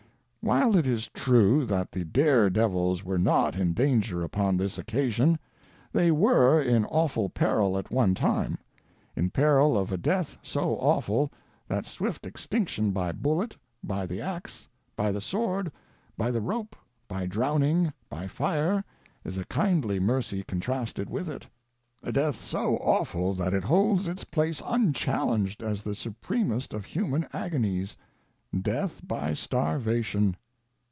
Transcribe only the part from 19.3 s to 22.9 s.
a kindly mercy con trasted with it; a death so